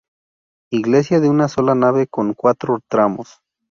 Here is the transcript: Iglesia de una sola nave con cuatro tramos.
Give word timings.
Iglesia 0.71 1.19
de 1.19 1.29
una 1.29 1.47
sola 1.47 1.75
nave 1.75 2.07
con 2.07 2.33
cuatro 2.33 2.79
tramos. 2.89 3.39